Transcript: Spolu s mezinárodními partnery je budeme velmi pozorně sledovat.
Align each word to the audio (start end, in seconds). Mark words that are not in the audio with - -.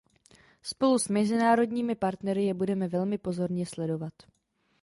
Spolu 0.63 0.99
s 0.99 1.07
mezinárodními 1.09 1.95
partnery 1.95 2.45
je 2.45 2.53
budeme 2.53 2.87
velmi 2.87 3.17
pozorně 3.17 3.65
sledovat. 3.65 4.13